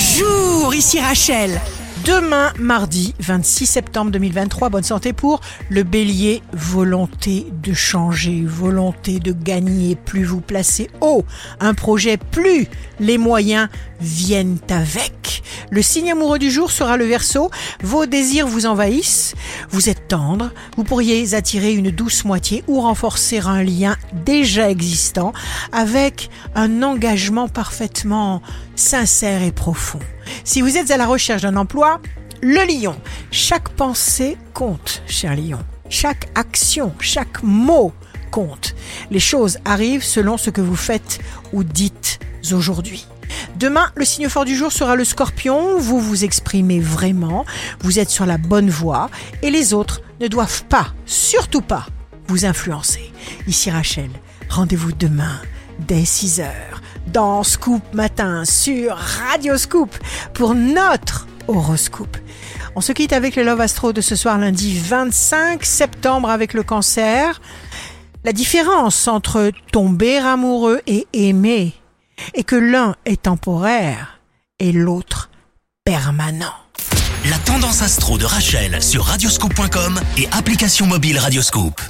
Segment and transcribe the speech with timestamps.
[0.00, 1.60] Bonjour, ici Rachel.
[2.06, 9.32] Demain, mardi 26 septembre 2023, bonne santé pour le bélier, volonté de changer, volonté de
[9.32, 11.26] gagner, plus vous placez haut
[11.60, 12.66] un projet, plus
[12.98, 13.68] les moyens
[14.00, 15.39] viennent avec.
[15.70, 17.50] Le signe amoureux du jour sera le verso,
[17.82, 19.34] vos désirs vous envahissent,
[19.70, 25.32] vous êtes tendre, vous pourriez attirer une douce moitié ou renforcer un lien déjà existant
[25.70, 28.42] avec un engagement parfaitement
[28.74, 30.00] sincère et profond.
[30.42, 32.00] Si vous êtes à la recherche d'un emploi,
[32.42, 32.96] le lion,
[33.30, 35.60] chaque pensée compte, cher lion.
[35.88, 37.92] Chaque action, chaque mot
[38.30, 38.74] compte.
[39.10, 41.18] Les choses arrivent selon ce que vous faites
[41.52, 42.18] ou dites
[42.52, 43.06] aujourd'hui.
[43.60, 45.78] Demain, le signe fort du jour sera le scorpion.
[45.78, 47.44] Vous vous exprimez vraiment,
[47.80, 49.10] vous êtes sur la bonne voie
[49.42, 51.84] et les autres ne doivent pas, surtout pas,
[52.26, 53.12] vous influencer.
[53.46, 54.08] Ici Rachel,
[54.48, 55.42] rendez-vous demain
[55.78, 59.94] dès 6 heures dans Scoop Matin sur Radio Scoop
[60.32, 62.16] pour notre horoscope.
[62.76, 66.62] On se quitte avec le Love Astro de ce soir lundi 25 septembre avec le
[66.62, 67.42] cancer.
[68.24, 71.74] La différence entre tomber amoureux et aimer
[72.34, 74.20] est que l'un est temporaire
[74.58, 75.30] et l'autre
[75.84, 76.54] permanent.
[77.28, 81.80] La tendance astro de Rachel sur radioscope.com et application mobile Radioscope.